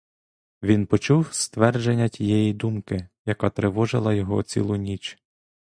Він 0.63 0.85
почув 0.85 1.33
ствердження 1.33 2.07
тієї 2.09 2.53
думки, 2.53 3.07
яка 3.25 3.49
тривожила 3.49 4.13
його 4.13 4.43
цілу 4.43 4.75
ніч. 4.75 5.19